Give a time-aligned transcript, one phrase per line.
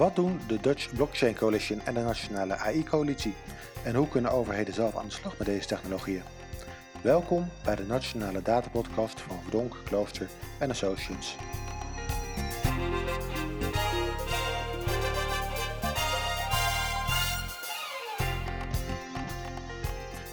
[0.00, 3.34] Wat doen de Dutch Blockchain Coalition en de Nationale AI-coalitie?
[3.84, 6.22] En hoe kunnen overheden zelf aan de slag met deze technologieën?
[7.02, 10.28] Welkom bij de Nationale Datapodcast van Verdonk, Klooster
[10.58, 11.36] en Associates.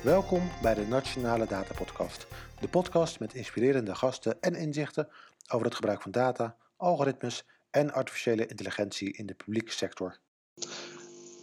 [0.04, 2.28] Welkom bij de Nationale Datapodcast,
[2.60, 5.08] de podcast met inspirerende gasten en inzichten
[5.52, 7.46] over het gebruik van data, algoritmes
[7.78, 10.18] en artificiële intelligentie in de publieke sector.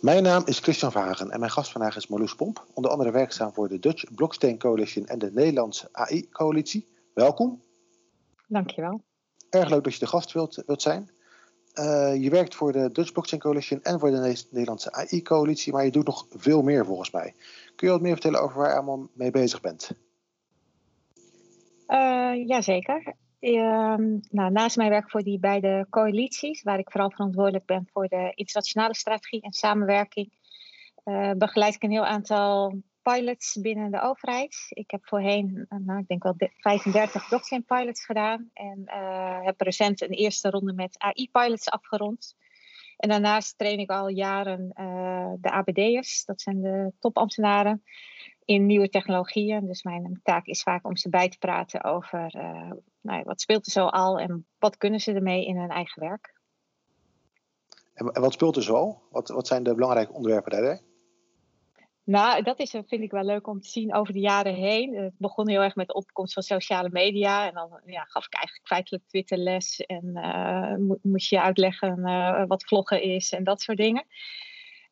[0.00, 3.52] Mijn naam is Christian Vagen en mijn gast vandaag is Marloes Pomp, onder andere werkzaam
[3.52, 6.86] voor de Dutch Blockchain Coalition en de Nederlandse AI-coalitie.
[7.14, 7.62] Welkom.
[8.46, 9.04] Dankjewel.
[9.50, 11.10] Erg leuk dat je de gast wilt, wilt zijn.
[11.74, 15.90] Uh, je werkt voor de Dutch Blockchain Coalition en voor de Nederlandse AI-coalitie, maar je
[15.90, 17.34] doet nog veel meer volgens mij.
[17.76, 19.90] Kun je wat meer vertellen over waar je allemaal mee bezig bent?
[21.88, 23.14] Uh, jazeker.
[23.44, 28.08] Um, nou, naast mijn werk voor die beide coalities, waar ik vooral verantwoordelijk ben voor
[28.08, 30.32] de internationale strategie en samenwerking,
[31.04, 34.66] uh, begeleid ik een heel aantal pilots binnen de overheid.
[34.68, 40.02] Ik heb voorheen, nou, ik denk wel 35 blockchain pilots gedaan en uh, heb recent
[40.02, 42.36] een eerste ronde met AI-pilots afgerond.
[42.96, 44.68] En daarnaast train ik al jaren
[45.40, 47.82] de ABD'ers, dat zijn de topambtenaren,
[48.44, 49.66] in nieuwe technologieën.
[49.66, 52.70] Dus mijn taak is vaak om ze bij te praten over uh,
[53.00, 56.34] nou, wat speelt er zo al en wat kunnen ze ermee in hun eigen werk.
[57.94, 59.02] En, en wat speelt er zo?
[59.10, 60.82] Wat, wat zijn de belangrijke onderwerpen daarbij?
[62.04, 64.94] Nou, dat is, vind ik wel leuk om te zien over de jaren heen.
[64.94, 67.46] Het begon heel erg met de opkomst van sociale media.
[67.46, 69.80] En dan ja, gaf ik eigenlijk feitelijk Twitterles.
[69.80, 74.06] En uh, moest je uitleggen uh, wat vloggen is en dat soort dingen.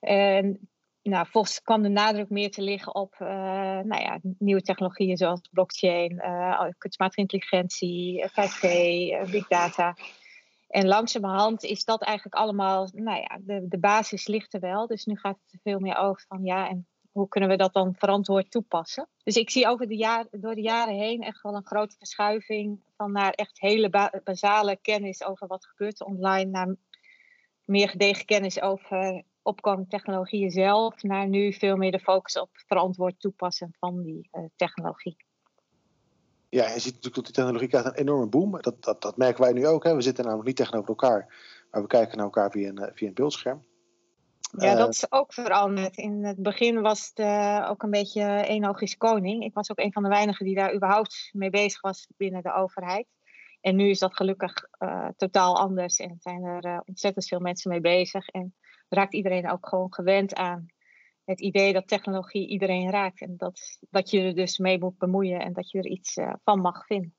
[0.00, 0.69] En
[1.03, 3.28] nou, volgens kwam de nadruk meer te liggen op uh,
[3.81, 6.22] nou ja, nieuwe technologieën zoals blockchain,
[6.78, 8.62] kunstmatige intelligentie, 5G,
[9.31, 9.97] big data.
[10.69, 14.87] En langzamerhand is dat eigenlijk allemaal, nou ja, de, de basis ligt er wel.
[14.87, 17.94] Dus nu gaat het veel meer over van ja, en hoe kunnen we dat dan
[17.94, 19.09] verantwoord toepassen?
[19.22, 22.81] Dus ik zie over de jaar, door de jaren heen echt wel een grote verschuiving
[22.97, 26.76] van naar echt hele ba basale kennis over wat gebeurt online, naar
[27.65, 33.20] meer gedegen kennis over opkomende technologieën zelf, naar nu veel meer de focus op verantwoord
[33.20, 35.16] toepassen van die uh, technologie.
[36.48, 38.60] Ja, je ziet natuurlijk dat die technologie krijgt een enorme boom.
[38.60, 39.84] Dat, dat, dat merken wij nu ook.
[39.84, 39.94] Hè.
[39.94, 41.34] We zitten namelijk niet tegenover elkaar,
[41.70, 43.64] maar we kijken naar elkaar via een, via een beeldscherm.
[44.58, 45.97] Ja, dat is ook veranderd.
[45.97, 49.44] In het begin was het uh, ook een beetje één oog is koning.
[49.44, 52.54] Ik was ook een van de weinigen die daar überhaupt mee bezig was binnen de
[52.54, 53.06] overheid.
[53.60, 57.70] En nu is dat gelukkig uh, totaal anders en zijn er uh, ontzettend veel mensen
[57.70, 58.28] mee bezig.
[58.28, 58.54] En
[58.92, 60.66] raakt iedereen ook gewoon gewend aan
[61.25, 63.20] het idee dat technologie iedereen raakt.
[63.20, 66.14] En dat, dat je er dus mee moet bemoeien en dat je er iets
[66.44, 67.14] van mag vinden.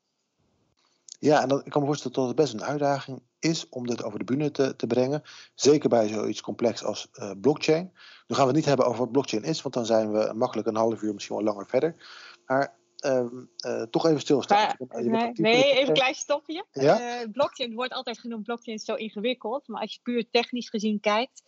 [1.20, 4.20] Ja, en ik kan me voorstellen dat het best een uitdaging is om dit over
[4.20, 5.22] de bühne te, te brengen.
[5.56, 7.92] Zeker bij zoiets complex als uh, blockchain.
[8.28, 10.68] Nu gaan we het niet hebben over wat blockchain is, want dan zijn we makkelijk
[10.68, 11.96] een half uur, misschien wel langer verder.
[12.46, 12.76] Maar
[13.06, 13.26] uh,
[13.66, 14.76] uh, toch even stilstaan.
[14.88, 16.66] Maar, nee, nee, even een klein stopje.
[16.72, 17.22] Ja?
[17.22, 19.68] Uh, blockchain wordt altijd genoemd, blockchain is zo ingewikkeld.
[19.68, 21.44] Maar als je puur technisch gezien kijkt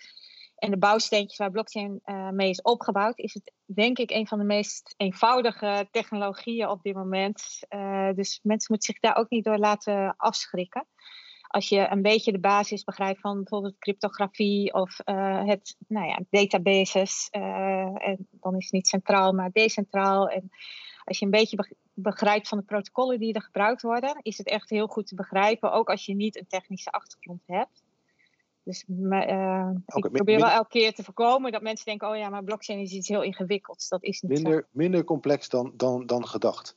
[0.56, 2.02] en de bouwsteentjes waar blockchain
[2.32, 6.94] mee is opgebouwd, is het denk ik een van de meest eenvoudige technologieën op dit
[6.94, 7.60] moment.
[8.16, 10.88] dus mensen moeten zich daar ook niet door laten afschrikken
[11.56, 16.20] als je een beetje de basis begrijpt van bijvoorbeeld cryptografie of uh, het, nou ja,
[16.30, 20.30] databases, uh, en dan is het niet centraal, maar decentraal.
[20.30, 20.50] En
[21.06, 24.70] als je een beetje begrijpt van de protocollen die er gebruikt worden, is het echt
[24.70, 27.84] heel goed te begrijpen, ook als je niet een technische achtergrond hebt.
[28.64, 32.44] Dus uh, ik probeer wel elke keer te voorkomen dat mensen denken, oh ja, maar
[32.44, 33.90] blockchain is iets heel ingewikkelds.
[33.90, 34.68] Dat is niet minder, zo.
[34.72, 36.76] Minder complex dan, dan, dan gedacht.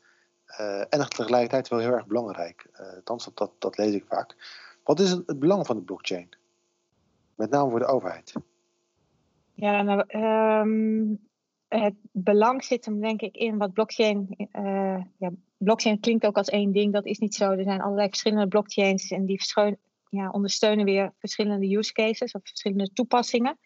[0.89, 2.71] en tegelijkertijd wel heel erg belangrijk.
[2.73, 4.37] althans, dat, dat, dat lees ik vaak.
[4.85, 6.29] Wat is het belang van de blockchain?
[7.35, 8.33] Met name voor de overheid.
[9.55, 11.28] Ja, nou, um,
[11.69, 14.49] het belang zit hem denk ik in wat blockchain.
[14.53, 17.51] Uh, ja, blockchain klinkt ook als één ding, dat is niet zo.
[17.51, 19.41] Er zijn allerlei verschillende blockchains en die
[20.11, 23.59] ja, ondersteunen weer verschillende use cases of verschillende toepassingen.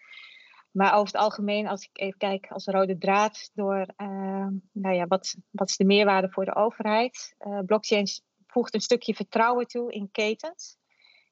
[0.71, 5.07] Maar over het algemeen, als ik even kijk als rode draad door, uh, nou ja,
[5.07, 7.35] wat, wat is de meerwaarde voor de overheid?
[7.41, 10.77] Uh, blockchains voegt een stukje vertrouwen toe in ketens.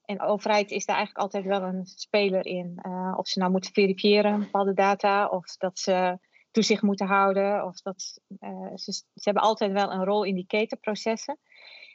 [0.05, 2.79] En de overheid is daar eigenlijk altijd wel een speler in.
[2.85, 6.17] Uh, of ze nou moeten verifiëren, bepaalde data, of dat ze
[6.51, 10.45] toezicht moeten houden, of dat uh, ze, ze, hebben altijd wel een rol in die
[10.47, 11.37] ketenprocessen.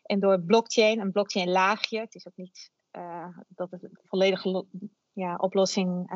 [0.03, 4.67] En door blockchain, een blockchain laagje, het is ook niet uh, dat het volledige
[5.12, 6.11] ja, oplossing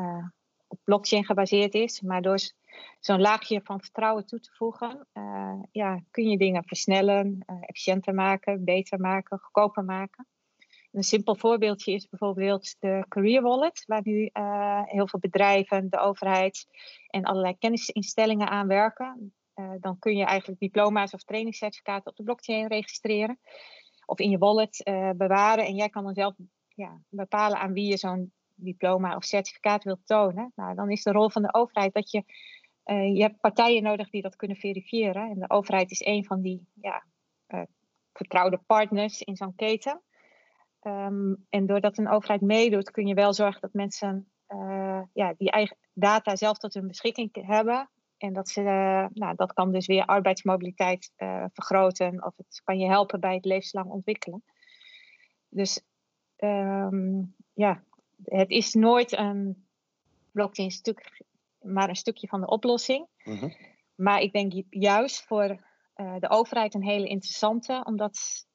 [0.67, 2.39] op blockchain gebaseerd is, maar door
[2.99, 5.07] zo'n laagje van vertrouwen toe te voegen,
[5.71, 10.27] ja, kun je dingen versnellen, efficiënter maken, beter maken, goedkoper maken.
[10.91, 15.99] Een simpel voorbeeldje is bijvoorbeeld de Career Wallet, waar nu uh, heel veel bedrijven, de
[15.99, 16.65] overheid
[17.07, 19.33] en allerlei kennisinstellingen aan werken.
[19.55, 23.39] Uh, dan kun je eigenlijk diploma's of trainingscertificaten op de blockchain registreren
[24.05, 25.65] of in je wallet uh, bewaren.
[25.65, 26.35] En jij kan dan zelf
[26.67, 30.51] ja, bepalen aan wie je zo'n diploma of certificaat wilt tonen.
[30.55, 32.23] Nou, dan is de rol van de overheid dat je
[33.13, 35.29] je hebt partijen nodig die dat kunnen verifiëren.
[35.29, 37.03] En de overheid is een van die ja,
[38.13, 40.01] vertrouwde partners in zo'n keten.
[40.83, 45.51] Um, en doordat een overheid meedoet, kun je wel zorgen dat mensen uh, ja, die
[45.51, 47.89] eigen data zelf tot hun beschikking hebben.
[48.17, 48.61] En dat, ze,
[49.13, 51.11] nou, dat kan dus weer arbeidsmobiliteit
[51.53, 54.43] vergroten of het kan je helpen bij het levenslang ontwikkelen.
[55.49, 55.81] Dus
[56.37, 57.83] um, ja,
[58.23, 59.67] het is nooit een
[60.31, 61.23] blockchain stuk
[61.61, 63.07] maar een stukje van de oplossing.
[63.23, 63.55] Mm -hmm.
[63.95, 65.57] Maar ik denk juist voor
[66.19, 68.45] de overheid een hele interessante, omdat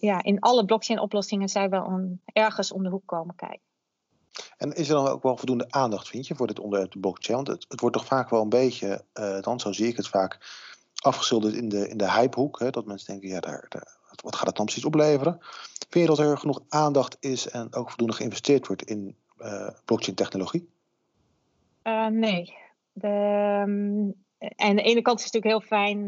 [0.00, 3.68] ja, in alle blockchain-oplossingen zij wel een, ergens om de hoek komen kijken.
[4.56, 7.36] En is er dan ook wel voldoende aandacht, vind je, voor dit onderwerp de blockchain?
[7.36, 10.08] Want het, het wordt toch vaak wel een beetje, uh, dan zo zie ik het
[10.08, 10.38] vaak,
[11.02, 12.58] afgeschilderd in de, in de hypehoek.
[12.58, 15.38] Hè, dat mensen denken, ja, daar, daar, wat gaat het dan precies opleveren?
[15.88, 19.16] Vind je dat er genoeg aandacht is en ook voldoende geïnvesteerd wordt in
[19.84, 20.68] blockchain-technologie?
[21.82, 22.54] Uh, nee.
[22.92, 23.08] De,
[23.66, 26.06] um, en aan de ene kant is het natuurlijk heel fijn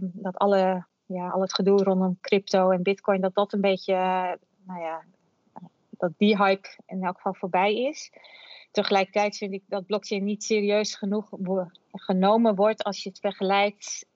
[0.00, 3.94] dat alle, ja, al het gedoe rondom crypto en bitcoin, dat dat een beetje,
[4.66, 5.04] nou ja,
[5.90, 8.12] dat die hype in elk geval voorbij is.
[8.70, 11.28] Tegelijkertijd vind ik dat blockchain niet serieus genoeg
[11.92, 14.06] genomen wordt als je het vergelijkt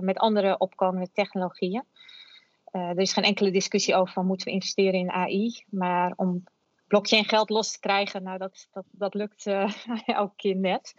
[0.00, 1.84] met andere opkomende technologieën.
[2.70, 6.44] er is geen enkele discussie over van moeten we investeren in AI, maar om
[6.94, 9.72] blockchain geld los te krijgen, nou dat, dat, dat lukt uh,
[10.06, 10.94] elke keer net.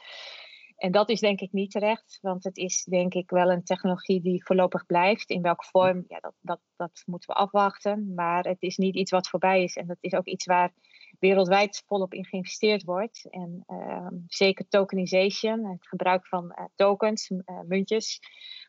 [0.76, 4.22] En dat is denk ik niet terecht, want het is denk ik wel een technologie
[4.22, 5.30] die voorlopig blijft.
[5.30, 8.14] In welke vorm, ja, dat, dat, dat moeten we afwachten.
[8.14, 9.76] Maar het is niet iets wat voorbij is.
[9.76, 10.74] En dat is ook iets waar
[11.20, 13.28] wereldwijd volop in geïnvesteerd wordt.
[13.30, 18.20] En uh, zeker tokenization, het gebruik van uh, tokens, uh, muntjes,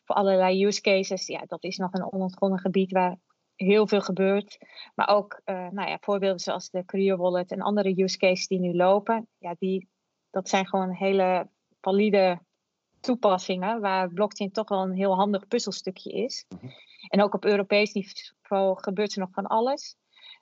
[0.05, 1.27] voor allerlei use cases.
[1.27, 3.19] Ja, dat is nog een onontgonnen gebied waar
[3.55, 4.59] heel veel gebeurt.
[4.95, 8.61] Maar ook uh, nou ja, voorbeelden zoals de Career Wallet en andere use cases die
[8.61, 9.29] nu lopen.
[9.39, 9.89] Ja, die,
[10.31, 11.49] dat zijn gewoon hele
[11.87, 12.41] valide
[13.01, 16.45] toepassingen waar blockchain toch wel een heel handig puzzelstukje is.
[16.49, 16.71] -hmm.
[17.09, 19.97] En ook op Europees niveau gebeurt er nog van alles.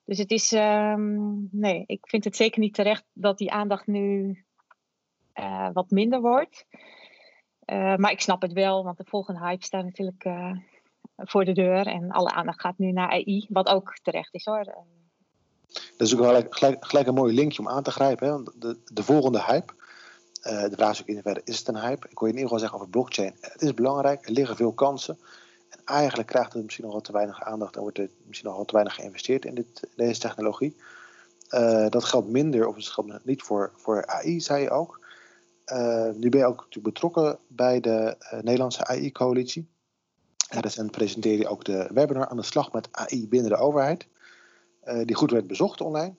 [0.04, 4.38] Dus het is, um, nee, ik vind het zeker niet terecht dat die aandacht nu
[5.34, 6.66] uh, wat minder wordt.
[7.66, 10.56] Uh, maar ik snap het wel, want de volgende hype staat natuurlijk uh,
[11.16, 11.86] voor de deur.
[11.86, 14.64] En alle aandacht gaat nu naar AI, wat ook terecht is hoor.
[15.74, 18.28] Dat is ook wel gelijk, gelijk een mooi linkje om aan te grijpen.
[18.28, 18.42] Hè?
[18.58, 19.72] De, de volgende hype.
[20.46, 22.08] Uh, de vraag is ook in hoeverre is het een hype?
[22.08, 23.34] Ik wil je in ieder geval zeggen over blockchain.
[23.40, 25.18] Het is belangrijk, er liggen veel kansen.
[25.68, 28.72] En eigenlijk krijgt het misschien nog te weinig aandacht en wordt er misschien nog te
[28.72, 30.76] weinig geïnvesteerd in dit, deze technologie.
[31.50, 35.00] Uh, dat geldt minder, of het geldt niet voor, voor AI, zei je ook.
[35.66, 39.68] Uh, nu ben je ook betrokken bij de Nederlandse AI-coalitie.
[40.48, 44.06] Recent presenteerde je ook de webinar aan de slag met AI binnen de overheid.
[45.04, 46.14] Die goed werd bezocht online.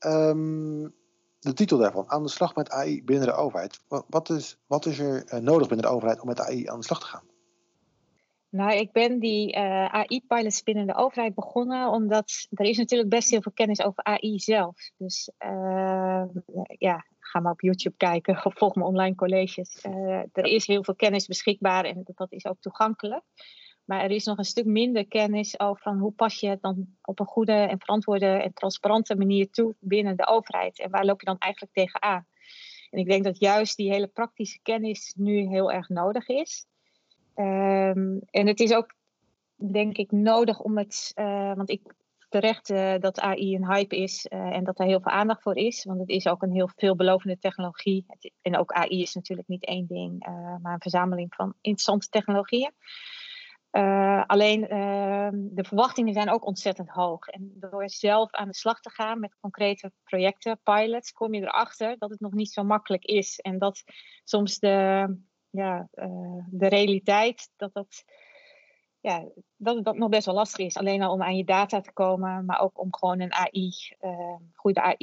[0.00, 0.94] Um,
[1.44, 3.80] de titel daarvan, aan de slag met AI binnen de overheid.
[4.08, 6.84] Wat is, wat is er uh, nodig binnen de overheid om met AI aan de
[6.84, 7.22] slag te gaan?
[8.48, 13.30] Nou, ik ben die uh, AI-pilots binnen de overheid begonnen omdat er is natuurlijk best
[13.30, 14.90] heel veel kennis over AI zelf.
[14.96, 15.30] Dus
[16.78, 19.82] ja, ga maar op YouTube kijken of volg mijn online colleges.
[20.32, 23.22] Er is heel veel kennis beschikbaar en dat is ook toegankelijk.
[23.84, 26.86] Maar er is nog een stuk minder kennis over van hoe pas je het dan
[27.02, 30.80] op een goede en verantwoorde en transparante manier toe binnen de overheid.
[30.80, 32.26] En waar loop je dan eigenlijk tegenaan?
[32.90, 36.66] En ik denk dat juist die hele praktische kennis nu heel erg nodig is.
[37.36, 38.94] Um, en het is ook,
[39.56, 41.12] denk ik, nodig om het.
[41.14, 41.94] Uh, want ik
[42.28, 45.56] terecht uh, dat AI een hype is uh, en dat er heel veel aandacht voor
[45.56, 45.84] is.
[45.84, 48.06] Want het is ook een heel veelbelovende technologie.
[48.42, 50.26] En ook AI is natuurlijk niet één ding,
[50.62, 52.72] maar een verzameling van interessante technologieën.
[54.26, 54.60] Alleen
[55.30, 57.26] de verwachtingen zijn ook ontzettend hoog.
[57.26, 61.98] En door zelf aan de slag te gaan met concrete projecten, pilots, kom je erachter
[61.98, 63.38] dat het nog niet zo makkelijk is.
[63.38, 63.84] En dat
[64.24, 65.16] soms de,
[65.50, 65.88] ja,
[66.50, 68.04] de realiteit, dat dat
[69.04, 69.24] ja,
[69.56, 70.76] dat dat nog best wel lastig is.
[70.76, 74.36] Alleen al om aan je data te komen, maar ook om gewoon een AI, uh,
[74.52, 74.96] goede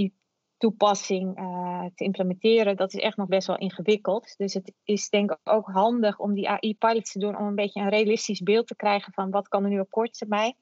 [0.61, 2.75] AI-toepassing uh, te implementeren.
[2.75, 4.37] Dat is echt nog best wel ingewikkeld.
[4.37, 7.81] Dus het is denk ik ook handig om die AI-pilots te doen om een beetje
[7.81, 10.55] een realistisch beeld te krijgen van wat kan er nu op korte termijn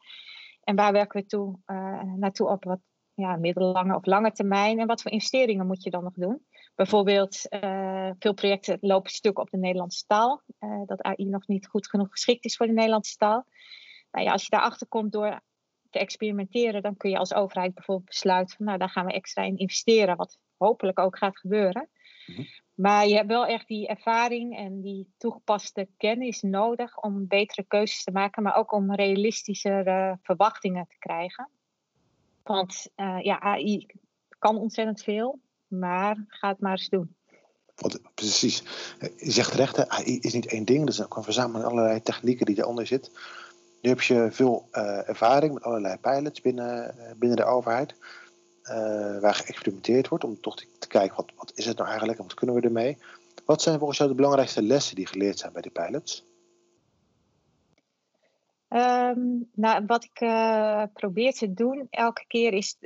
[0.64, 2.80] en waar werken we toe, uh, naartoe op wat
[3.14, 6.46] ja, middellange of lange termijn en wat voor investeringen moet je dan nog doen.
[6.76, 10.42] Bijvoorbeeld, uh, veel projecten lopen stuk op de Nederlandse taal.
[10.86, 13.46] Dat AI nog niet goed genoeg geschikt is voor de Nederlandse taal.
[14.12, 15.42] Nou ja, als je daarachter komt door
[15.90, 19.44] te experimenteren, dan kun je als overheid bijvoorbeeld besluiten van nou, daar gaan we extra
[19.44, 21.90] in investeren, wat hopelijk ook gaat gebeuren.
[22.26, 22.44] Mhm.
[22.76, 28.04] Maar je hebt wel echt die ervaring en die toegepaste kennis nodig om betere keuzes
[28.04, 31.50] te maken, maar ook om realistischere verwachtingen te krijgen.
[32.44, 33.86] Want uh, ja, AI
[34.40, 37.16] kan ontzettend veel, maar ga het maar eens doen.
[37.76, 38.64] Wat, precies.
[39.18, 40.80] Je zegt terecht, AI is niet één ding.
[40.86, 43.12] Dat is ook een verzameling allerlei technieken die eronder zit.
[43.82, 47.96] Nu heb je veel uh, ervaring met allerlei pilots binnen, uh, binnen de overheid.
[48.64, 52.26] Uh, waar geëxperimenteerd wordt om toch te, kijken wat, wat is het nou eigenlijk en
[52.26, 52.98] wat kunnen we ermee.
[53.46, 56.28] Wat zijn volgens jou de belangrijkste lessen die geleerd zijn bij die pilots?
[58.70, 62.78] Um, nou, wat ik uh, probeer te doen elke keer is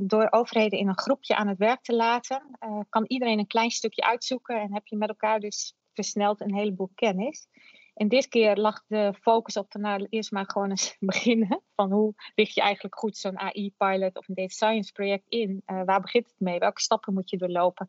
[0.00, 2.42] door overheden in een groepje aan het werk te laten,
[2.88, 6.90] kan iedereen een klein stukje uitzoeken en heb je met elkaar dus versneld een heleboel
[6.94, 7.46] kennis.
[7.94, 11.62] En dit keer lag de focus op, nou, eerst maar gewoon eens beginnen.
[11.74, 15.62] Van hoe richt je eigenlijk goed zo'n AI-pilot of een data science project in?
[15.64, 16.58] waar begint het mee?
[16.58, 17.88] Welke stappen moet je doorlopen?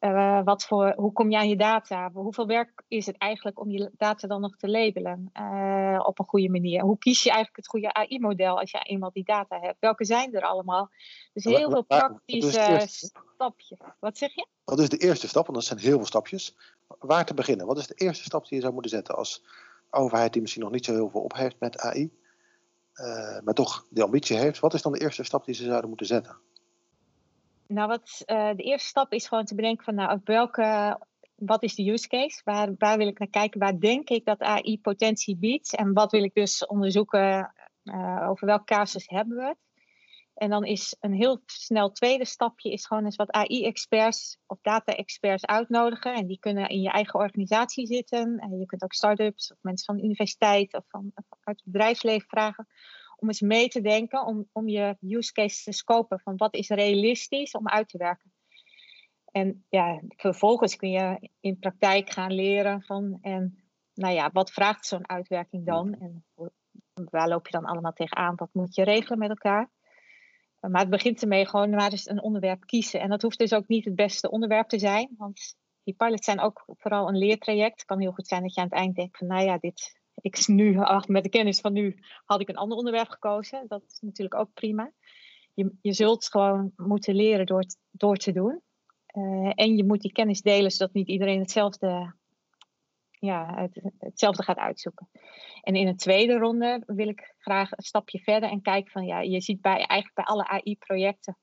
[0.00, 2.10] Uh, wat voor, hoe kom je aan je data?
[2.12, 6.24] Hoeveel werk is het eigenlijk om je data dan nog te labelen uh, op een
[6.24, 6.82] goede manier?
[6.82, 9.76] Hoe kies je eigenlijk het goede AI-model als je eenmaal die data hebt?
[9.80, 10.90] Welke zijn er allemaal?
[11.32, 13.78] Dus heel veel praktische stapjes.
[14.00, 14.46] Wat zeg je?
[14.64, 15.46] Wat is de eerste stap?
[15.46, 16.56] Want dat zijn heel veel stapjes.
[16.98, 17.66] Waar te beginnen?
[17.66, 19.44] Wat is de eerste stap die je zou moeten zetten als
[19.90, 22.10] overheid die misschien nog niet zo heel veel op heeft met AI,
[22.94, 24.60] uh, maar toch die ambitie heeft?
[24.60, 26.36] Wat is dan de eerste stap die ze zouden moeten zetten?
[27.66, 30.98] Nou, wat, uh, de eerste stap is gewoon te bedenken van nou, welke,
[31.34, 32.40] wat is de use case?
[32.44, 33.60] Waar, waar wil ik naar kijken?
[33.60, 35.76] Waar denk ik dat AI potentie biedt?
[35.76, 37.54] En wat wil ik dus onderzoeken?
[37.84, 39.58] Uh, over welke casus hebben we het?
[40.34, 45.46] En dan is een heel snel tweede stapje is gewoon eens wat AI-experts of data-experts
[45.46, 46.14] uitnodigen.
[46.14, 48.38] En die kunnen in je eigen organisatie zitten.
[48.38, 52.28] En je kunt ook start-ups of mensen van de universiteit of van, uit het bedrijfsleven
[52.28, 52.66] vragen
[53.16, 56.68] om eens mee te denken, om, om je use case te scopen van wat is
[56.68, 58.32] realistisch om uit te werken.
[59.32, 63.58] En ja, vervolgens kun je in praktijk gaan leren van, en
[63.94, 65.94] nou ja, wat vraagt zo'n uitwerking dan?
[65.94, 66.24] En
[66.94, 68.36] waar loop je dan allemaal tegenaan?
[68.36, 69.70] Wat moet je regelen met elkaar?
[70.60, 73.00] Maar het begint ermee gewoon maar eens een onderwerp kiezen.
[73.00, 76.40] En dat hoeft dus ook niet het beste onderwerp te zijn, want die pilots zijn
[76.40, 77.76] ook vooral een leertraject.
[77.76, 80.00] Het kan heel goed zijn dat je aan het eind denkt van, nou ja, dit,
[80.26, 83.64] ik nu, met de kennis van nu, had ik een ander onderwerp gekozen.
[83.68, 84.92] Dat is natuurlijk ook prima.
[85.54, 88.62] Je, je zult gewoon moeten leren door, door te doen.
[89.12, 92.14] Uh, en je moet die kennis delen, zodat niet iedereen hetzelfde,
[93.10, 95.08] ja, het, hetzelfde gaat uitzoeken.
[95.62, 99.20] En in een tweede ronde wil ik graag een stapje verder en kijken van, ja,
[99.20, 101.38] je ziet bij, eigenlijk bij alle AI-projecten,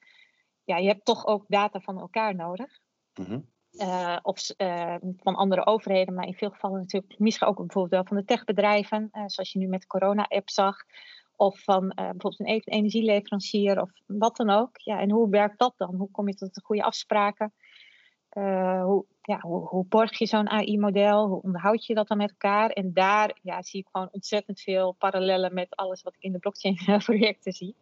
[0.63, 2.79] ja, je hebt toch ook data van elkaar nodig.
[3.13, 7.91] Mm uh, of uh, van andere overheden, maar in veel gevallen natuurlijk misschien ook bijvoorbeeld
[7.91, 10.75] wel van de techbedrijven, uh, zoals je nu met de corona-app zag,
[11.35, 14.77] of van bijvoorbeeld een e-, energieleverancier of wat dan ook.
[14.77, 15.95] Ja, en hoe werkt dat dan?
[15.95, 17.53] Hoe kom je tot de goede afspraken?
[18.33, 21.27] Hoe, ja, hoe, borg je zo'n AI-model?
[21.27, 22.69] Hoe onderhoud je dat dan met elkaar?
[22.69, 26.39] En daar ja, zie ik gewoon ontzettend veel parallellen met alles wat ik in de
[26.39, 27.75] blockchain-projecten zie.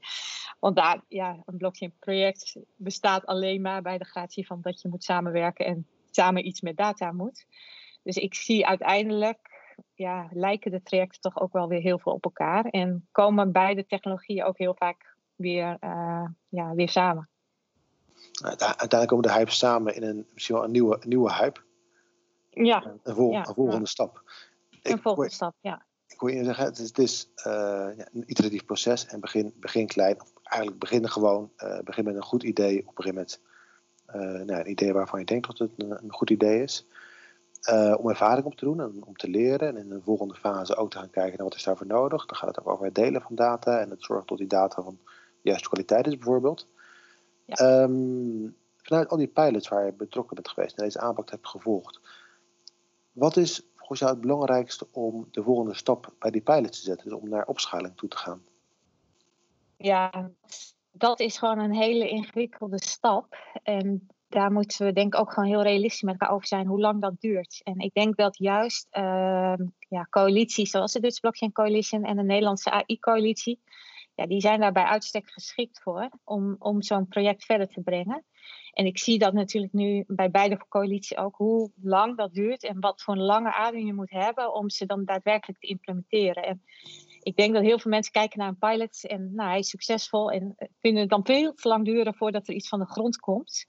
[0.59, 5.03] Want daar, ja, een blockchain-project bestaat alleen maar bij de gratie van dat je moet
[5.03, 7.45] samenwerken en samen iets met data moet.
[8.03, 9.39] Dus ik zie uiteindelijk,
[9.93, 12.65] ja, lijken de trajecten toch ook wel weer heel veel op elkaar.
[12.65, 17.29] En komen beide technologieën ook heel vaak weer, uh, ja, weer samen.
[18.43, 21.59] Uiteindelijk komen de hypes samen in een, misschien wel een nieuwe, een nieuwe hype.
[22.49, 22.93] Ja.
[23.03, 23.85] Een, vol, ja, een volgende ja.
[23.85, 24.21] stap.
[24.81, 25.85] Een ik, volgende stap, ja.
[26.07, 27.43] Ik wil je zeggen, het is, het is uh,
[27.97, 30.21] ja, een iteratief proces en begin, begin klein.
[30.21, 32.77] Of eigenlijk beginnen gewoon, uh, begin met een goed idee.
[32.77, 33.41] Een gegeven moment
[34.07, 36.87] uh, nou, een idee waarvan je denkt dat het een, een goed idee is.
[37.97, 39.67] om ervaring op te doen en om te leren.
[39.67, 42.25] En in de volgende fase ook te gaan kijken naar wat is daarvoor nodig.
[42.25, 44.81] Dan gaat het ook over het delen van data en het zorgen dat die data
[44.81, 44.99] van
[45.41, 46.67] de juiste kwaliteit is bijvoorbeeld.
[47.59, 47.81] Ja.
[47.81, 51.99] Um, vanuit al die pilots waar je betrokken bent geweest en deze aanpak hebt gevolgd,
[53.11, 57.09] wat is volgens jou het belangrijkste om de volgende stap bij die pilots te zetten,
[57.09, 58.41] dus om naar opschaling toe te gaan?
[59.77, 60.31] Ja,
[60.91, 63.37] dat is gewoon een hele ingewikkelde stap.
[63.63, 66.79] En daar moeten we denk ik ook gewoon heel realistisch met elkaar over zijn hoe
[66.79, 67.61] lang dat duurt.
[67.63, 69.53] En ik denk dat juist uh,
[69.89, 73.59] ja, coalities zoals de Dutch Blockchain Coalition en de Nederlandse AI-coalitie,
[74.27, 78.25] die zijn daar bij uitstek geschikt voor om, om zo'n project verder te brengen.
[78.71, 82.79] En ik zie dat natuurlijk nu bij beide coalities ook, hoe lang dat duurt en
[82.79, 86.43] wat voor een lange adem je moet hebben om ze dan daadwerkelijk te implementeren.
[86.43, 86.63] En
[87.21, 90.31] ik denk dat heel veel mensen kijken naar een pilot en nou, hij is succesvol
[90.31, 93.65] en vinden het dan veel te lang duren voordat er iets van de grond komt.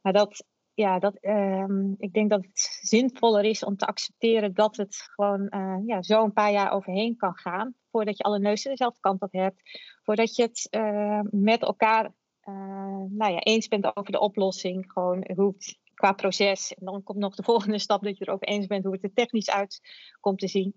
[0.00, 0.44] Maar dat,
[0.76, 5.46] ja, dat, um, ik denk dat het zinvoller is om te accepteren dat het gewoon
[5.50, 7.74] uh, ja, zo een paar jaar overheen kan gaan.
[7.90, 9.60] Voordat je alle neuzen dezelfde kant op hebt.
[10.02, 10.68] voordat je het
[11.30, 12.14] met elkaar
[13.08, 14.92] nou ja, eens bent over de oplossing.
[14.92, 16.74] Gewoon hoe het qua proces.
[16.74, 19.02] En dan komt nog de volgende stap dat je er erover eens bent hoe het
[19.02, 19.80] er technisch uit
[20.20, 20.74] komt te zien.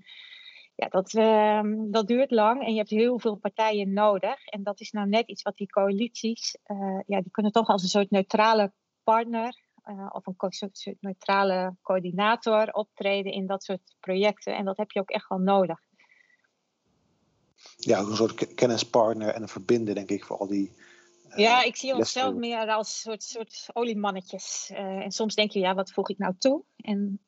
[0.75, 4.45] Ja, dat, uh, dat duurt lang en je hebt heel veel partijen nodig.
[4.45, 6.57] En dat is nou net iets wat die coalities,
[7.05, 9.67] ja, die kunnen toch als een soort neutrale partner
[10.11, 14.55] of een soort neutrale coördinator optreden in dat soort projecten.
[14.55, 15.79] En dat heb je ook echt wel nodig.
[17.77, 20.71] Ja, een soort kennispartner en een verbinder, denk ik, voor al die
[21.35, 24.69] ja, ik zie onszelf meer als soort, soort oliemannetjes.
[24.71, 26.63] Uh, en soms denk je, ja, wat voeg ik nou toe?
[26.75, 27.19] En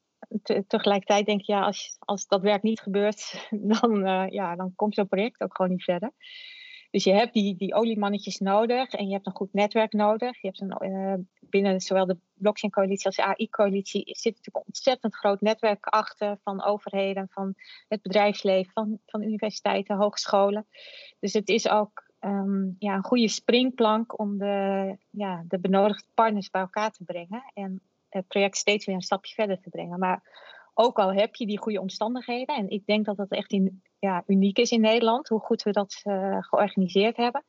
[0.43, 3.47] te, tegelijkertijd denk je, ja, als, als dat werk niet gebeurt,
[3.79, 6.11] dan, uh, ja, dan komt zo'n project ook gewoon niet verder.
[6.91, 10.41] Dus je hebt die, die oliemannetjes nodig en je hebt een goed netwerk nodig.
[10.41, 15.15] Je hebt een, uh, binnen zowel de blockchain-coalitie als de AI-coalitie zit natuurlijk een ontzettend
[15.15, 17.53] groot netwerk achter van overheden, van
[17.87, 20.67] het bedrijfsleven, van, van universiteiten, hogescholen.
[21.19, 26.49] Dus het is ook um, ja, een goede springplank om de, ja, de benodigde partners
[26.49, 29.99] bij elkaar te brengen en het project steeds weer een stapje verder te brengen.
[29.99, 30.23] Maar
[30.73, 34.23] ook al heb je die goede omstandigheden, en ik denk dat dat echt in, ja,
[34.27, 37.43] uniek is in Nederland, hoe goed we dat uh, georganiseerd hebben.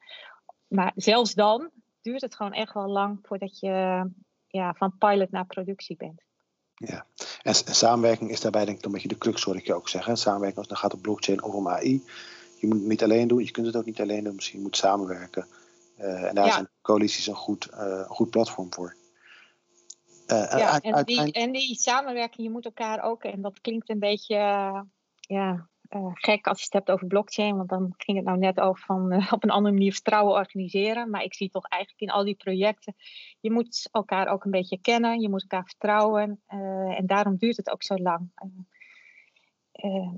[0.66, 4.06] Maar zelfs dan duurt het gewoon echt wel lang voordat je
[4.46, 6.22] ja, van pilot naar productie bent.
[6.74, 7.06] Ja,
[7.42, 10.16] en, samenwerking is daarbij denk ik een beetje de crux, hoor ik je ook zeggen.
[10.16, 12.02] Samenwerking als het gaat om blockchain of om AI
[12.62, 14.76] je moet het niet alleen doen, je kunt het ook niet alleen doen, misschien moet
[14.76, 15.46] samenwerken.
[15.98, 18.96] Uh, en daar zijn coalities een goed, uh, een goed platform voor.
[20.26, 23.98] Uh, ja, en, die, en die samenwerking, je moet elkaar ook, en dat klinkt een
[23.98, 24.36] beetje
[25.20, 25.68] ja,
[26.12, 29.14] gek als je het hebt over blockchain, want dan ging het nou net over van
[29.30, 31.10] op een andere manier vertrouwen organiseren.
[31.10, 32.94] Maar ik zie toch eigenlijk in al die projecten,
[33.40, 36.42] je moet elkaar ook een beetje kennen, je moet elkaar vertrouwen.
[36.96, 38.30] en daarom duurt het ook zo lang.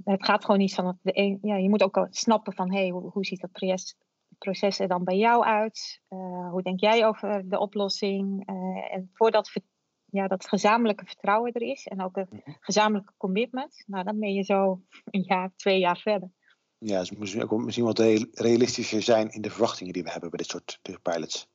[0.04, 1.38] Het gaat gewoon niet van de een.
[1.42, 3.96] Ja, je moet ook snappen van hey, hoe, hoe ziet dat proces,
[4.38, 6.00] proces er dan bij jou uit?
[6.50, 8.46] Hoe denk jij over de oplossing?
[8.90, 9.50] En voordat
[10.14, 12.50] ja, dat gezamenlijke vertrouwen er is en ook een mhm.
[12.60, 16.30] gezamenlijke commitment, nou, dan ben je zo een jaar, twee jaar verder.
[16.78, 17.98] Ja, dus misschien ook misschien wat
[18.32, 21.48] realistischer zijn in de verwachtingen die we hebben bij dit soort pilots.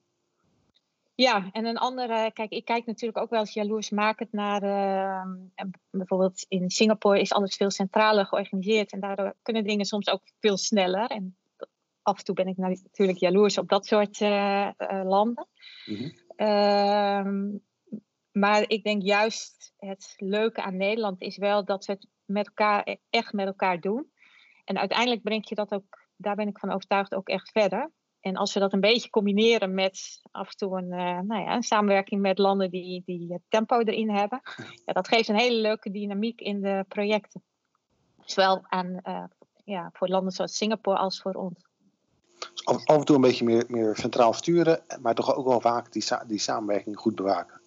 [1.16, 6.46] Ja, en een andere, kijk, ik kijk natuurlijk ook wel eens jaloersmakend naar, uh, bijvoorbeeld
[6.48, 11.10] in Singapore is alles veel centraler georganiseerd en daardoor kunnen dingen soms ook veel sneller.
[11.10, 11.38] En
[12.02, 15.48] af en toe ben ik natuurlijk jaloers op dat soort uh, uh, landen.
[15.86, 17.62] Mm -hmm.
[18.32, 22.82] Maar ik denk juist het leuke aan Nederland is wel dat we het met elkaar,
[22.88, 24.12] e-, echt met elkaar doen.
[24.66, 27.92] En uiteindelijk brengt je dat ook, daar ben ik van overtuigd, ook echt verder.
[28.20, 31.56] En als we dat een beetje combineren met af en toe een, uh, nou ja,
[31.56, 34.42] een samenwerking met landen die, die het tempo erin hebben,
[34.86, 37.44] ja, dat geeft een hele leuke dynamiek in de projecten.
[38.26, 39.24] Zowel aan, uh,
[39.64, 41.68] ja, voor landen zoals Singapore als voor ons.
[42.40, 45.62] Dus af, af, en toe een beetje meer, meer centraal sturen, maar toch ook wel
[45.62, 47.59] vaak die, die samenwerking goed bewaken.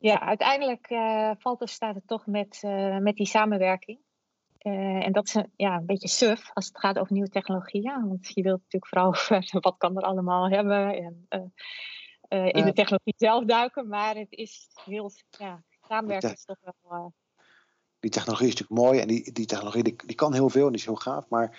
[0.00, 2.60] Ja, uiteindelijk uh, valt of staat het toch met,
[3.00, 3.98] met die samenwerking.
[4.62, 8.08] Uh, en dat is een, ja, een beetje suf als het gaat over nieuwe technologieën.
[8.08, 10.94] Want je wilt natuurlijk vooral over wat kan er allemaal hebben.
[10.94, 11.52] En
[12.28, 13.88] in de technologie zelf duiken.
[13.88, 17.14] Maar het is heel, ja, samenwerken is toch wel...
[18.00, 19.00] die technologie is natuurlijk mooi.
[19.00, 21.28] En die, die technologie die, die kan heel veel en die is heel gaaf.
[21.28, 21.58] Maar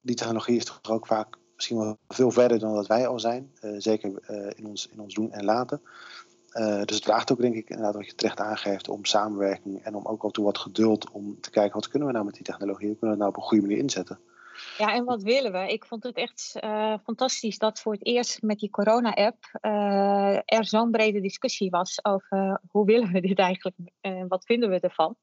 [0.00, 3.52] die technologie is toch ook vaak misschien wel veel verder dan dat wij al zijn.
[3.78, 5.82] zeker in, ons, in ons doen en laten.
[6.54, 9.94] Uh, dus het vraagt ook, denk ik, inderdaad wat je terecht aangeeft, om samenwerking en
[9.94, 12.44] om ook al toe wat geduld om te kijken wat kunnen we nou met die
[12.44, 14.18] technologie, hoe kunnen we het nou op een goede manier inzetten.
[14.78, 15.72] Ja, en wat willen we?
[15.72, 20.64] Ik vond het echt uh, fantastisch dat voor het eerst met die corona-app uh, er
[20.64, 25.16] zo'n brede discussie was over hoe willen we dit eigenlijk en wat vinden we ervan.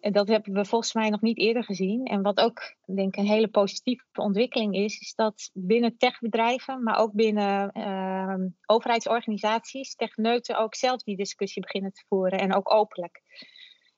[0.00, 2.04] En dat hebben we volgens mij nog niet eerder gezien.
[2.04, 6.98] En wat ook denk ik een hele positieve ontwikkeling is, is dat binnen techbedrijven, maar
[6.98, 13.22] ook binnen uh, overheidsorganisaties, techneuten ook zelf die discussie beginnen te voeren en ook openlijk.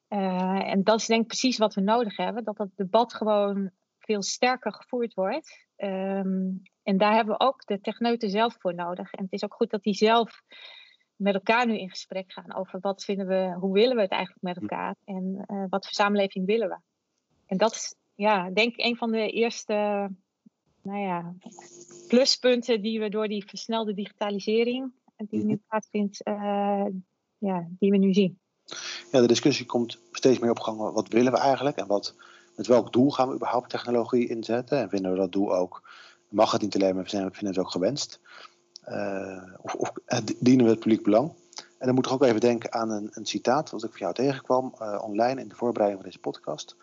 [0.09, 3.71] Uh, en dat is denk ik precies wat we nodig hebben, dat dat debat gewoon
[3.99, 5.67] veel sterker gevoerd wordt.
[5.77, 9.13] Um, en daar hebben we ook de techneuten zelf voor nodig.
[9.13, 10.43] En het is ook goed dat die zelf
[11.19, 14.43] met elkaar nu in gesprek gaan over wat vinden we, hoe willen we het eigenlijk
[14.43, 14.63] met hm.
[14.63, 16.79] elkaar en uh, wat voor samenleving willen we.
[17.47, 19.75] En dat is, ja, denk ik een van de eerste,
[20.83, 21.35] nou ja,
[22.09, 24.93] pluspunten die we door die versnelde digitalisering
[25.27, 26.87] die nu plaatsvindt, uh,
[27.39, 28.39] ja, die we nu zien.
[29.13, 30.79] Ja, de discussie komt steeds meer op gang.
[30.79, 32.15] Wat willen we eigenlijk en wat,
[32.57, 34.79] met welk doel gaan we überhaupt technologie inzetten?
[34.79, 35.91] En vinden we dat doel ook,
[36.29, 38.21] mag het niet alleen, maar vinden we het ook gewenst?
[38.81, 41.33] Eh, of, of eh, dienen we het publiek belang?
[41.79, 44.14] En dan moet ik ook even denken aan een, een citaat wat ik van jou
[44.14, 46.77] tegenkwam online in de voorbereiding van deze podcast.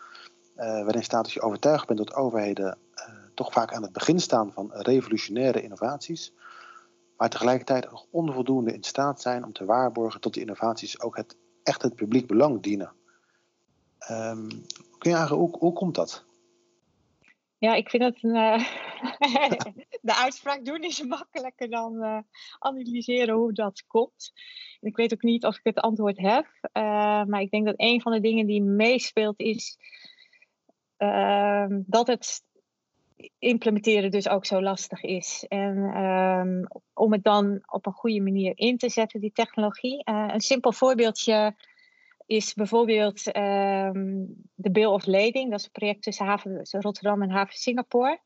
[0.54, 2.78] waarin staat dat je overtuigd bent dat overheden
[3.34, 6.32] toch vaak aan het begin staan van revolutionaire innovaties,
[7.16, 11.36] maar tegelijkertijd nog onvoldoende in staat zijn om te waarborgen dat die innovaties ook het,
[11.62, 12.92] echt het publiek belang dienen.
[14.10, 14.48] Um,
[14.98, 16.25] kun je aangeven, hoe, hoe komt dat?
[17.66, 18.58] Ja, ik vind het een, uh,
[20.10, 22.18] de uitspraak doen is makkelijker dan uh,
[22.58, 24.32] analyseren hoe dat komt.
[24.80, 28.00] Ik weet ook niet of ik het antwoord heb, uh, maar ik denk dat een
[28.00, 29.78] van de dingen die meespeelt is
[30.96, 32.44] ehm, dat het
[33.38, 35.44] implementeren dus ook zo lastig is.
[35.48, 40.02] En um, om het dan op een goede manier in te zetten, die technologie.
[40.04, 41.56] een simpel voorbeeldje
[42.26, 45.50] is bijvoorbeeld ehm, de Bill of Lading.
[45.50, 48.20] Dat is een project tussen Rotterdam en haven Singapore.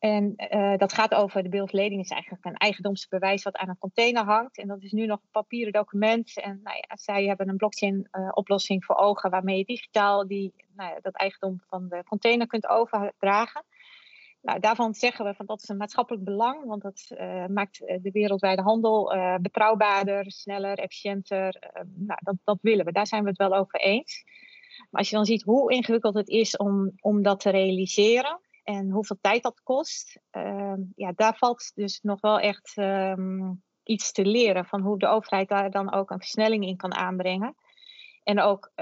[0.00, 3.68] En uh, dat gaat over de Bill of Lading is eigenlijk een eigendomsbewijs wat aan
[3.68, 4.58] een container hangt.
[4.58, 6.40] En dat is nu nog een papieren document.
[6.40, 10.54] En nou ja, zij hebben een blockchain uh, oplossing voor ogen waarmee je digitaal die,
[10.76, 13.64] nou ja, dat eigendom van de container kunt overdragen.
[14.42, 17.98] Nou, daarvan zeggen we van dat is een maatschappelijk belang, want dat uh, maakt eh,
[18.02, 21.56] de wereldwijde handel uh, betrouwbaarder, sneller, efficiënter.
[21.76, 24.24] Uh, nou, dat, dat willen we, daar zijn we het wel over eens.
[24.90, 28.90] Maar als je dan ziet hoe ingewikkeld het is om, om dat te realiseren en
[28.90, 34.24] hoeveel tijd dat kost, ehm, ja, daar valt dus nog wel echt um, iets te
[34.24, 37.54] leren van hoe de overheid daar dan ook een versnelling in kan aanbrengen.
[38.22, 38.72] En ook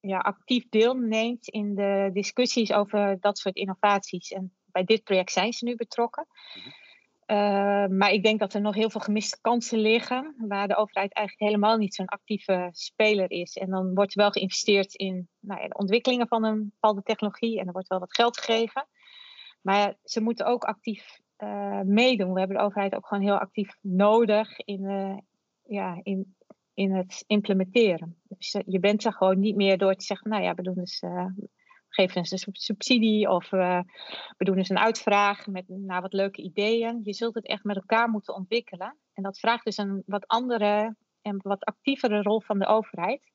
[0.00, 4.30] ja, actief deelneemt in de discussies over dat soort innovaties.
[4.32, 6.26] En bij dit project zijn ze nu betrokken.
[6.54, 6.68] Mhm.
[7.30, 11.12] Uh, maar ik denk dat er nog heel veel gemiste kansen liggen, waar de overheid
[11.12, 13.56] eigenlijk helemaal niet zo'n actieve speler is.
[13.56, 17.66] En dan wordt wel geïnvesteerd in nou ja, de ontwikkelingen van een bepaalde technologie en
[17.66, 18.88] er wordt wel wat geld gegeven.
[19.60, 22.32] Maar ze moeten ook actief uh, meedoen.
[22.32, 25.18] We hebben de overheid ook gewoon heel actief nodig in, uh,
[25.62, 26.34] ja, in
[26.80, 28.16] in het implementeren.
[28.28, 30.74] Dus eh, je bent er gewoon niet meer door te zeggen, nou ja, we doen
[30.74, 31.26] dus, uh,
[31.88, 33.80] geven eens een subsidie of uh,
[34.36, 37.00] we doen eens een uitvraag met nou, wat leuke ideeën.
[37.04, 38.96] Je zult het echt met elkaar moeten ontwikkelen.
[39.14, 43.32] En dat vraagt dus een wat andere en wat actievere rol van de overheid.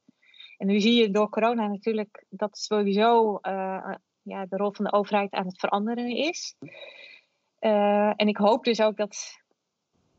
[0.57, 3.39] En nu zie je door corona natuurlijk dat sowieso
[4.21, 6.55] ja, de rol van de overheid aan het veranderen is.
[7.59, 9.43] En ik hoop dus ook dat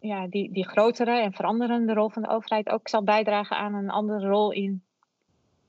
[0.07, 3.91] ja, die, die grotere en veranderende rol van de overheid ook zal bijdragen aan een
[3.91, 4.85] andere rol in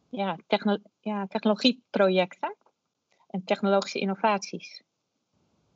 [0.09, 2.55] ja, techno ja, technologieprojecten
[3.27, 4.83] en technologische innovaties.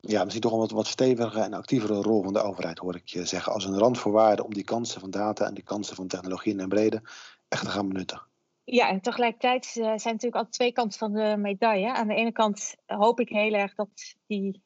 [0.00, 3.08] Ja, misschien toch een wat, wat stevige en actievere rol van de overheid, hoor ik
[3.08, 6.58] je zeggen, als een randvoorwaarde om die kansen van data en die kansen van technologie
[6.58, 7.02] en brede
[7.48, 8.22] echt te gaan benutten.
[8.64, 11.92] Ja, en tegelijkertijd zijn natuurlijk altijd twee kanten van de medaille.
[11.92, 13.88] Aan de ene kant hoop ik heel erg dat
[14.26, 14.62] die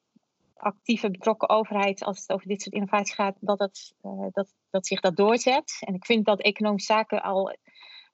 [0.56, 4.86] actieve betrokken overheid, als het over dit soort innovaties gaat, dat, het, uh, dat, dat
[4.86, 5.82] zich dat doorzet.
[5.86, 7.56] En ik vind dat economische zaken al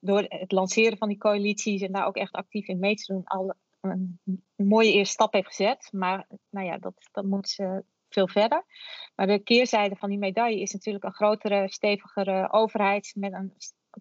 [0.00, 3.24] door het lanceren van die coalities en daar ook echt actief in mee te doen,
[3.24, 4.20] al een,
[4.56, 5.88] mooie eerste stap heeft gezet.
[5.92, 7.76] Maar nou ja, dat, dat moet uh,
[8.08, 8.64] veel verder.
[9.14, 13.52] Maar de keerzijde van die medaille is natuurlijk een grotere, stevigere overheid met een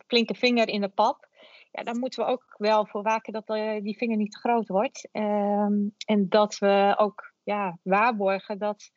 [0.07, 1.29] flinke vinger in de pap.
[1.71, 4.67] Ja, daar moeten we ook wel voor waken dat uh, die vinger niet te groot
[4.67, 5.09] wordt.
[5.11, 8.91] Um, en dat we ook ja, waarborgen dat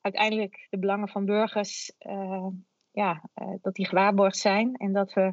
[0.00, 2.46] uiteindelijk de belangen van burgers uh,
[2.90, 4.74] ja, uh, dat die gewaarborgd zijn.
[4.74, 5.32] En dat we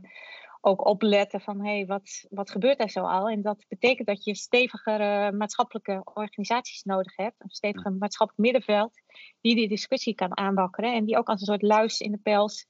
[0.65, 3.29] ook opletten van hé, hey, wat, wat gebeurt er zo al?
[3.29, 7.35] En dat betekent dat je stevigere maatschappelijke organisaties nodig hebt.
[7.37, 9.01] Een steviger maatschappelijk middenveld
[9.41, 10.93] die die discussie kan aanwakkeren.
[10.93, 12.67] En die ook als een soort luis in de pels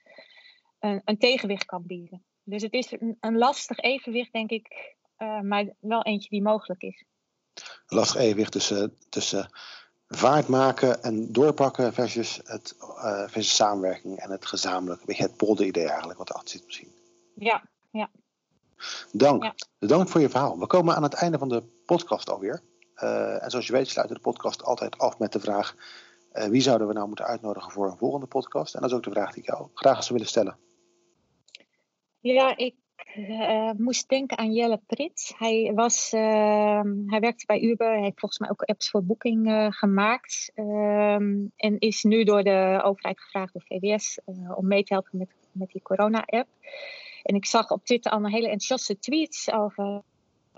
[0.79, 2.23] een, een tegenwicht kan bieden.
[2.43, 6.81] Dus het is een, een lastig evenwicht, denk ik, uh, maar wel eentje die mogelijk
[6.81, 7.05] is.
[7.87, 9.49] Een lastig evenwicht tussen, tussen
[10.15, 14.99] vaart maken en doorpakken versus, het, uh, versus samenwerking en het gezamenlijk.
[14.99, 16.91] Een beetje het polder-idee eigenlijk, wat erachter zit misschien.
[17.35, 18.09] Ja, ja.
[19.11, 19.43] Dank.
[19.43, 19.53] Ja.
[19.79, 20.59] Dank voor je verhaal.
[20.59, 22.61] We komen aan het einde van de podcast alweer.
[22.95, 25.75] Uh, en zoals je weet sluiten de podcast altijd af met de vraag...
[26.33, 28.75] Uh, wie zouden we nou moeten uitnodigen voor een volgende podcast?
[28.75, 30.57] En dat is ook de vraag die ik jou graag zou willen stellen.
[32.19, 32.75] Ja, ik
[33.17, 35.33] uh, moest denken aan Jelle Prits.
[35.37, 37.91] Hij, was, uh, hij werkte bij Uber.
[37.91, 40.51] Hij heeft volgens mij ook apps voor boeking uh, gemaakt.
[40.55, 45.17] Ehm, en is nu door de overheid gevraagd, door VWS, eh, om mee te helpen
[45.17, 46.47] met, met die corona-app.
[47.23, 50.01] En ik zag op Twitter al een hele enthousiaste tweets over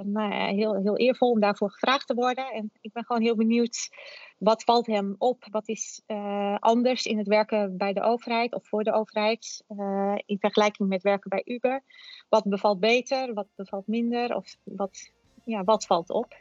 [0.04, 2.52] nou, heel, heel eervol om daarvoor gevraagd te worden.
[2.52, 3.90] En ik ben gewoon heel benieuwd,
[4.38, 5.48] wat valt hem op?
[5.52, 10.16] Wat is uh, anders in het werken bij de overheid of voor de overheid uh,
[10.26, 11.84] in vergelijking met werken bij Uber?
[12.30, 15.12] Wat bevalt beter, wat bevalt minder of wat,
[15.44, 16.34] ja, wat valt op?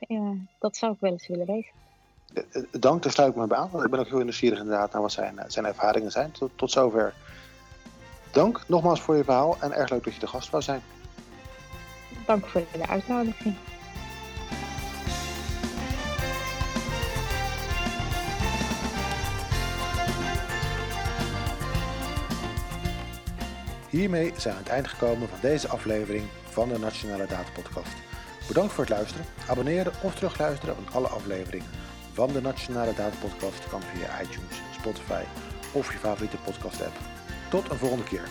[0.58, 1.72] Dat zou ik wel eens willen weten.
[2.80, 3.84] Dank, daar sluit ik me bij aan.
[3.84, 6.32] Ik ben ook heel nieuwsgierig inderdaad naar wat zijn, zijn ervaringen zijn.
[6.32, 7.14] Tot, tot zover.
[8.32, 10.82] Dank nogmaals voor je verhaal en erg leuk dat je de gast wou zijn.
[12.26, 13.54] Dank voor de uitnodiging.
[23.90, 27.92] Hiermee zijn we aan het eind gekomen van deze aflevering van de Nationale Data Podcast.
[28.48, 29.26] Bedankt voor het luisteren.
[29.48, 31.66] Abonneren of terugluisteren van alle afleveringen
[32.12, 35.22] van de Nationale Data Podcast kan via iTunes, Spotify
[35.72, 36.96] of je favoriete podcast app.
[37.50, 38.28] Tot een volgende keer.